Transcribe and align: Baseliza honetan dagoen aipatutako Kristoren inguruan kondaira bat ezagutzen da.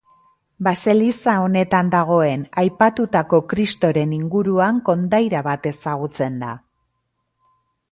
Baseliza 0.67 1.35
honetan 1.41 1.91
dagoen 1.95 2.45
aipatutako 2.63 3.41
Kristoren 3.53 4.17
inguruan 4.19 4.81
kondaira 4.89 5.45
bat 5.51 5.71
ezagutzen 5.75 6.43
da. 6.47 6.53